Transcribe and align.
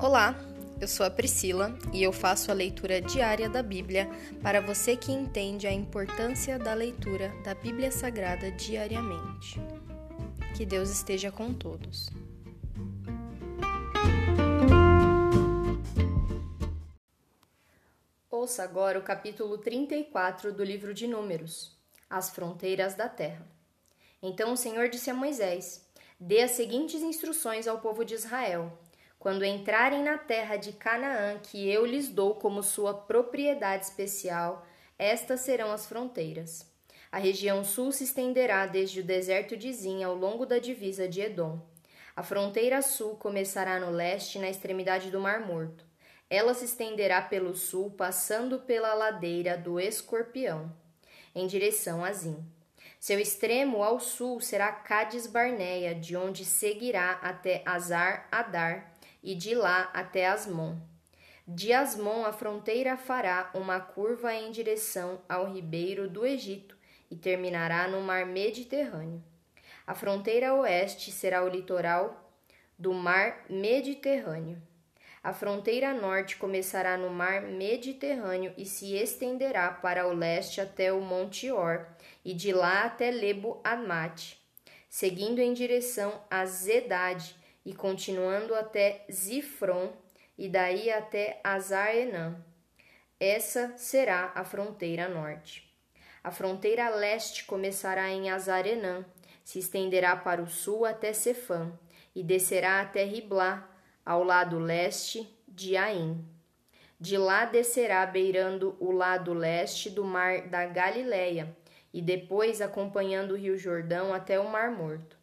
Olá, 0.00 0.38
eu 0.80 0.86
sou 0.86 1.04
a 1.04 1.10
Priscila 1.10 1.76
e 1.92 2.04
eu 2.04 2.12
faço 2.12 2.52
a 2.52 2.54
leitura 2.54 3.00
diária 3.00 3.48
da 3.48 3.64
Bíblia 3.64 4.08
para 4.40 4.60
você 4.60 4.96
que 4.96 5.10
entende 5.10 5.66
a 5.66 5.72
importância 5.72 6.56
da 6.56 6.72
leitura 6.72 7.34
da 7.42 7.52
Bíblia 7.52 7.90
Sagrada 7.90 8.48
diariamente. 8.52 9.60
Que 10.56 10.64
Deus 10.64 10.88
esteja 10.88 11.32
com 11.32 11.52
todos. 11.52 12.08
Ouça 18.30 18.62
agora 18.62 19.00
o 19.00 19.02
capítulo 19.02 19.58
34 19.58 20.52
do 20.52 20.62
livro 20.62 20.94
de 20.94 21.08
Números, 21.08 21.76
As 22.08 22.30
Fronteiras 22.30 22.94
da 22.94 23.08
Terra. 23.08 23.44
Então 24.22 24.52
o 24.52 24.56
Senhor 24.56 24.88
disse 24.88 25.10
a 25.10 25.14
Moisés: 25.14 25.84
Dê 26.20 26.42
as 26.42 26.52
seguintes 26.52 27.02
instruções 27.02 27.66
ao 27.66 27.80
povo 27.80 28.04
de 28.04 28.14
Israel 28.14 28.78
quando 29.18 29.44
entrarem 29.44 30.02
na 30.02 30.16
terra 30.16 30.56
de 30.56 30.72
Canaã, 30.72 31.38
que 31.38 31.68
eu 31.68 31.84
lhes 31.84 32.08
dou 32.08 32.36
como 32.36 32.62
sua 32.62 32.94
propriedade 32.94 33.84
especial, 33.84 34.64
estas 34.96 35.40
serão 35.40 35.72
as 35.72 35.86
fronteiras. 35.86 36.66
A 37.10 37.18
região 37.18 37.64
sul 37.64 37.90
se 37.90 38.04
estenderá 38.04 38.66
desde 38.66 39.00
o 39.00 39.04
deserto 39.04 39.56
de 39.56 39.72
Zin 39.72 40.04
ao 40.04 40.14
longo 40.14 40.46
da 40.46 40.58
divisa 40.58 41.08
de 41.08 41.20
Edom. 41.20 41.58
A 42.14 42.22
fronteira 42.22 42.82
sul 42.82 43.16
começará 43.16 43.80
no 43.80 43.90
leste, 43.90 44.38
na 44.38 44.48
extremidade 44.48 45.10
do 45.10 45.20
Mar 45.20 45.40
Morto. 45.40 45.84
Ela 46.28 46.52
se 46.52 46.66
estenderá 46.66 47.22
pelo 47.22 47.56
sul, 47.56 47.90
passando 47.90 48.58
pela 48.60 48.92
ladeira 48.92 49.56
do 49.56 49.80
Escorpião, 49.80 50.70
em 51.34 51.46
direção 51.46 52.04
a 52.04 52.12
Zin. 52.12 52.36
Seu 53.00 53.18
extremo 53.18 53.82
ao 53.82 53.98
sul 53.98 54.40
será 54.40 54.70
Cades 54.70 55.26
Barneia, 55.26 55.94
de 55.94 56.16
onde 56.16 56.44
seguirá 56.44 57.12
até 57.22 57.62
Azar 57.64 58.28
Adar, 58.30 58.92
e 59.22 59.34
de 59.34 59.54
lá 59.54 59.90
até 59.92 60.26
Asmon. 60.26 60.76
De 61.46 61.72
Asmon 61.72 62.24
a 62.26 62.32
fronteira 62.32 62.96
fará 62.96 63.50
uma 63.54 63.80
curva 63.80 64.34
em 64.34 64.50
direção 64.50 65.20
ao 65.28 65.52
ribeiro 65.52 66.08
do 66.08 66.26
Egito 66.26 66.76
e 67.10 67.16
terminará 67.16 67.88
no 67.88 68.00
mar 68.02 68.26
Mediterrâneo. 68.26 69.22
A 69.86 69.94
fronteira 69.94 70.54
oeste 70.54 71.10
será 71.10 71.42
o 71.42 71.48
litoral 71.48 72.30
do 72.78 72.92
mar 72.92 73.46
Mediterrâneo. 73.48 74.60
A 75.22 75.32
fronteira 75.32 75.92
norte 75.92 76.36
começará 76.36 76.96
no 76.96 77.10
mar 77.10 77.42
Mediterrâneo 77.42 78.52
e 78.56 78.64
se 78.64 78.94
estenderá 78.94 79.70
para 79.70 80.06
o 80.06 80.14
leste 80.14 80.60
até 80.60 80.92
o 80.92 81.00
Monte 81.00 81.50
Or 81.50 81.86
e 82.24 82.32
de 82.32 82.52
lá 82.52 82.84
até 82.84 83.10
Lebo 83.10 83.60
Amate, 83.64 84.38
seguindo 84.88 85.40
em 85.40 85.52
direção 85.52 86.22
a 86.30 86.46
Zedade 86.46 87.34
e 87.64 87.74
continuando 87.74 88.54
até 88.54 89.04
Zifron 89.10 89.92
e 90.36 90.48
daí 90.48 90.90
até 90.90 91.40
Azar-Enã. 91.42 92.36
Essa 93.20 93.76
será 93.76 94.32
a 94.34 94.44
fronteira 94.44 95.08
norte. 95.08 95.68
A 96.22 96.30
fronteira 96.30 96.88
leste 96.88 97.44
começará 97.44 98.08
em 98.10 98.30
Azar-Enã, 98.30 99.04
se 99.44 99.58
estenderá 99.58 100.14
para 100.16 100.42
o 100.42 100.46
sul 100.48 100.84
até 100.84 101.12
Cefã 101.12 101.72
e 102.14 102.22
descerá 102.22 102.80
até 102.80 103.04
Riblá, 103.04 103.68
ao 104.04 104.22
lado 104.22 104.58
leste 104.58 105.28
de 105.46 105.76
Aim. 105.76 106.24
De 107.00 107.18
lá 107.18 107.44
descerá 107.44 108.04
beirando 108.06 108.76
o 108.80 108.90
lado 108.90 109.32
leste 109.32 109.90
do 109.90 110.04
mar 110.04 110.48
da 110.48 110.66
Galileia 110.66 111.56
e 111.92 112.00
depois 112.00 112.60
acompanhando 112.60 113.32
o 113.32 113.36
rio 113.36 113.58
Jordão 113.58 114.14
até 114.14 114.38
o 114.38 114.48
Mar 114.48 114.70
Morto. 114.70 115.17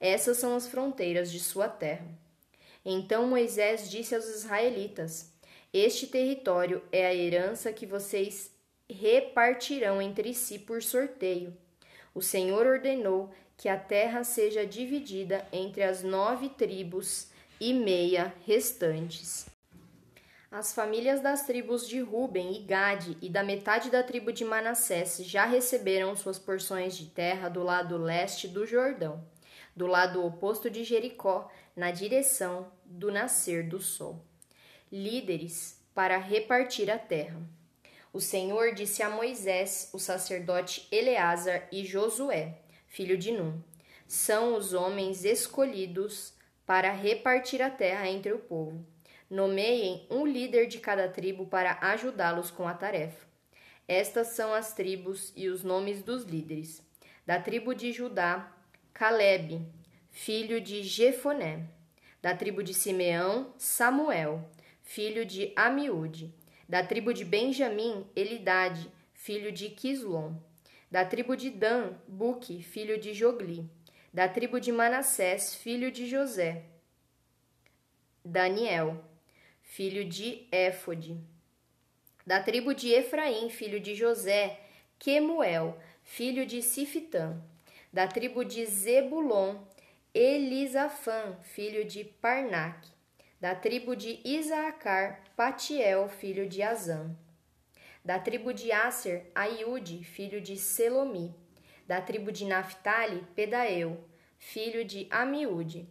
Essas 0.00 0.38
são 0.38 0.56
as 0.56 0.66
fronteiras 0.66 1.30
de 1.30 1.38
sua 1.38 1.68
terra. 1.68 2.06
Então 2.82 3.26
Moisés 3.26 3.90
disse 3.90 4.14
aos 4.14 4.26
israelitas: 4.26 5.30
Este 5.72 6.06
território 6.06 6.82
é 6.90 7.06
a 7.06 7.14
herança 7.14 7.70
que 7.70 7.84
vocês 7.84 8.50
repartirão 8.88 10.00
entre 10.00 10.32
si 10.32 10.58
por 10.58 10.82
sorteio. 10.82 11.54
O 12.14 12.22
Senhor 12.22 12.66
ordenou 12.66 13.30
que 13.58 13.68
a 13.68 13.76
terra 13.76 14.24
seja 14.24 14.66
dividida 14.66 15.46
entre 15.52 15.82
as 15.82 16.02
nove 16.02 16.48
tribos 16.48 17.28
e 17.60 17.74
meia 17.74 18.34
restantes. 18.46 19.46
As 20.50 20.72
famílias 20.74 21.20
das 21.20 21.46
tribos 21.46 21.86
de 21.86 22.00
Ruben 22.00 22.56
e 22.56 22.62
Gade 22.62 23.16
e 23.20 23.28
da 23.28 23.44
metade 23.44 23.90
da 23.90 24.02
tribo 24.02 24.32
de 24.32 24.44
Manassés 24.44 25.18
já 25.18 25.44
receberam 25.44 26.16
suas 26.16 26.38
porções 26.38 26.96
de 26.96 27.06
terra 27.06 27.48
do 27.48 27.62
lado 27.62 27.96
leste 27.98 28.48
do 28.48 28.66
Jordão 28.66 29.22
do 29.80 29.86
lado 29.86 30.22
oposto 30.22 30.68
de 30.68 30.84
Jericó, 30.84 31.50
na 31.74 31.90
direção 31.90 32.70
do 32.84 33.10
nascer 33.10 33.66
do 33.66 33.80
sol. 33.80 34.22
Líderes 34.92 35.82
para 35.94 36.18
repartir 36.18 36.90
a 36.90 36.98
terra. 36.98 37.40
O 38.12 38.20
Senhor 38.20 38.74
disse 38.74 39.02
a 39.02 39.08
Moisés, 39.08 39.88
o 39.94 39.98
sacerdote 39.98 40.86
Eleazar 40.92 41.66
e 41.72 41.82
Josué, 41.86 42.58
filho 42.88 43.16
de 43.16 43.32
Num: 43.32 43.58
São 44.06 44.54
os 44.54 44.74
homens 44.74 45.24
escolhidos 45.24 46.34
para 46.66 46.92
repartir 46.92 47.62
a 47.62 47.70
terra 47.70 48.06
entre 48.06 48.34
o 48.34 48.38
povo. 48.38 48.84
Nomeiem 49.30 50.06
um 50.10 50.26
líder 50.26 50.66
de 50.66 50.78
cada 50.78 51.08
tribo 51.08 51.46
para 51.46 51.78
ajudá-los 51.80 52.50
com 52.50 52.68
a 52.68 52.74
tarefa. 52.74 53.26
Estas 53.88 54.26
são 54.28 54.52
as 54.52 54.74
tribos 54.74 55.32
e 55.34 55.48
os 55.48 55.64
nomes 55.64 56.02
dos 56.02 56.24
líderes. 56.24 56.82
Da 57.24 57.40
tribo 57.40 57.74
de 57.74 57.92
Judá, 57.92 58.59
Caleb, 59.00 59.66
filho 60.10 60.60
de 60.60 60.82
Jefoné. 60.82 61.66
Da 62.20 62.36
tribo 62.36 62.62
de 62.62 62.74
Simeão, 62.74 63.54
Samuel, 63.56 64.46
filho 64.82 65.24
de 65.24 65.54
Amiúde. 65.56 66.30
Da 66.68 66.84
tribo 66.84 67.14
de 67.14 67.24
Benjamim, 67.24 68.04
Elidade, 68.14 68.92
filho 69.14 69.52
de 69.52 69.70
Quislon. 69.70 70.34
Da 70.90 71.02
tribo 71.02 71.34
de 71.34 71.48
Dan, 71.48 71.94
Buque, 72.06 72.62
filho 72.62 73.00
de 73.00 73.14
Jogli. 73.14 73.66
Da 74.12 74.28
tribo 74.28 74.60
de 74.60 74.70
Manassés, 74.70 75.54
filho 75.54 75.90
de 75.90 76.06
José. 76.06 76.66
Daniel, 78.22 79.02
filho 79.62 80.04
de 80.04 80.46
Éfode. 80.52 81.18
Da 82.26 82.42
tribo 82.42 82.74
de 82.74 82.90
Efraim, 82.90 83.48
filho 83.48 83.80
de 83.80 83.94
José, 83.94 84.60
Quemuel, 84.98 85.80
filho 86.02 86.44
de 86.44 86.60
Sifitã 86.60 87.42
da 87.92 88.06
tribo 88.06 88.44
de 88.44 88.64
Zebulon, 88.66 89.56
Elisafã, 90.14 91.36
filho 91.42 91.84
de 91.84 92.04
Parnac, 92.04 92.86
da 93.40 93.54
tribo 93.54 93.96
de 93.96 94.20
Isaacar, 94.24 95.24
Patiel, 95.36 96.08
filho 96.08 96.48
de 96.48 96.62
Azã, 96.62 97.10
da 98.04 98.18
tribo 98.18 98.52
de 98.52 98.70
Aser, 98.70 99.30
Aiude, 99.34 100.04
filho 100.04 100.40
de 100.40 100.56
Selomi, 100.56 101.34
da 101.86 102.00
tribo 102.00 102.30
de 102.30 102.44
Naphtali, 102.44 103.26
Pedaeu, 103.34 104.04
filho 104.38 104.84
de 104.84 105.08
Amiúde. 105.10 105.88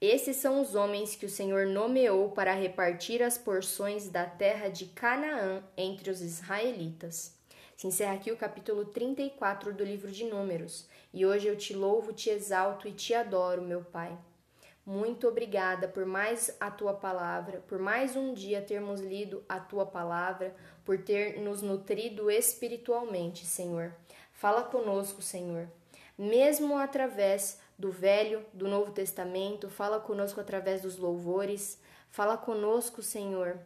Esses 0.00 0.36
são 0.36 0.60
os 0.60 0.74
homens 0.74 1.14
que 1.14 1.26
o 1.26 1.30
Senhor 1.30 1.66
nomeou 1.66 2.30
para 2.30 2.54
repartir 2.54 3.22
as 3.22 3.38
porções 3.38 4.08
da 4.08 4.26
terra 4.26 4.68
de 4.68 4.86
Canaã 4.86 5.62
entre 5.76 6.10
os 6.10 6.20
israelitas. 6.20 7.39
Se 7.80 7.86
encerra 7.86 8.12
aqui 8.12 8.30
o 8.30 8.36
capítulo 8.36 8.84
34 8.84 9.72
do 9.72 9.82
livro 9.82 10.10
de 10.10 10.26
Números. 10.26 10.86
E 11.14 11.24
hoje 11.24 11.46
eu 11.48 11.56
te 11.56 11.72
louvo, 11.72 12.12
te 12.12 12.28
exalto 12.28 12.86
e 12.86 12.92
te 12.92 13.14
adoro, 13.14 13.62
meu 13.62 13.82
Pai. 13.82 14.18
Muito 14.84 15.26
obrigada 15.26 15.88
por 15.88 16.04
mais 16.04 16.54
a 16.60 16.70
tua 16.70 16.92
palavra, 16.92 17.64
por 17.66 17.78
mais 17.78 18.14
um 18.14 18.34
dia 18.34 18.60
termos 18.60 19.00
lido 19.00 19.42
a 19.48 19.58
tua 19.58 19.86
palavra, 19.86 20.54
por 20.84 20.98
ter 20.98 21.40
nos 21.40 21.62
nutrido 21.62 22.30
espiritualmente, 22.30 23.46
Senhor. 23.46 23.94
Fala 24.30 24.62
conosco, 24.62 25.22
Senhor. 25.22 25.66
Mesmo 26.18 26.76
através 26.76 27.58
do 27.78 27.90
Velho, 27.90 28.44
do 28.52 28.68
Novo 28.68 28.92
Testamento, 28.92 29.70
fala 29.70 29.98
conosco 29.98 30.38
através 30.38 30.82
dos 30.82 30.98
louvores, 30.98 31.80
fala 32.10 32.36
conosco, 32.36 33.02
Senhor, 33.02 33.58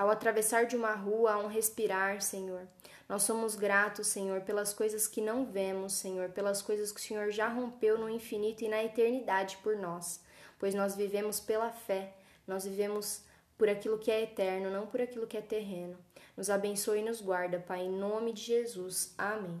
ao 0.00 0.10
atravessar 0.10 0.64
de 0.64 0.74
uma 0.74 0.94
rua, 0.94 1.32
a 1.32 1.38
um 1.38 1.46
respirar, 1.46 2.22
Senhor. 2.22 2.66
Nós 3.06 3.22
somos 3.22 3.54
gratos, 3.54 4.06
Senhor, 4.06 4.40
pelas 4.40 4.72
coisas 4.72 5.06
que 5.06 5.20
não 5.20 5.44
vemos, 5.44 5.92
Senhor, 5.92 6.30
pelas 6.30 6.62
coisas 6.62 6.90
que 6.90 6.98
o 6.98 7.02
Senhor 7.02 7.30
já 7.30 7.48
rompeu 7.48 7.98
no 7.98 8.08
infinito 8.08 8.64
e 8.64 8.68
na 8.68 8.82
eternidade 8.82 9.58
por 9.62 9.76
nós, 9.76 10.24
pois 10.58 10.74
nós 10.74 10.96
vivemos 10.96 11.38
pela 11.38 11.70
fé, 11.70 12.14
nós 12.46 12.64
vivemos 12.64 13.24
por 13.58 13.68
aquilo 13.68 13.98
que 13.98 14.10
é 14.10 14.22
eterno, 14.22 14.70
não 14.70 14.86
por 14.86 15.02
aquilo 15.02 15.26
que 15.26 15.36
é 15.36 15.42
terreno. 15.42 15.98
Nos 16.34 16.48
abençoe 16.48 17.00
e 17.00 17.04
nos 17.04 17.20
guarda, 17.20 17.58
Pai, 17.58 17.82
em 17.82 17.90
nome 17.90 18.32
de 18.32 18.40
Jesus. 18.40 19.12
Amém. 19.18 19.60